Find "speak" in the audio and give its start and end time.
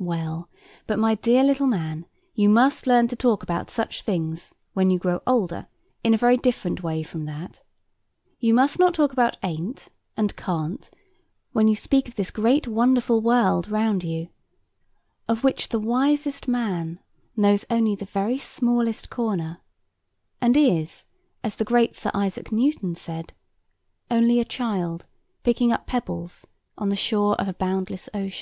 11.76-12.08